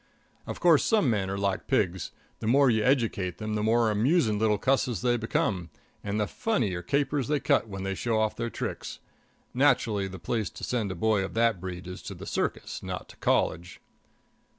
Of 0.47 0.59
course, 0.59 0.83
some 0.83 1.11
men 1.11 1.29
are 1.29 1.37
like 1.37 1.67
pigs, 1.67 2.09
the 2.39 2.47
more 2.47 2.71
you 2.71 2.83
educate 2.83 3.37
them, 3.37 3.53
the 3.53 3.61
more 3.61 3.91
amusing 3.91 4.39
little 4.39 4.57
cusses 4.57 5.03
they 5.03 5.15
become, 5.15 5.69
and 6.03 6.19
the 6.19 6.25
funnier 6.25 6.81
capers 6.81 7.27
they 7.27 7.39
cut 7.39 7.67
when 7.67 7.83
they 7.83 7.93
show 7.93 8.19
off 8.19 8.35
their 8.35 8.49
tricks. 8.49 8.97
Naturally, 9.53 10.07
the 10.07 10.17
place 10.17 10.49
to 10.49 10.63
send 10.63 10.91
a 10.91 10.95
boy 10.95 11.23
of 11.23 11.35
that 11.35 11.61
breed 11.61 11.85
is 11.85 12.01
to 12.01 12.15
the 12.15 12.25
circus, 12.25 12.81
not 12.81 13.09
to 13.09 13.15
college. 13.17 13.79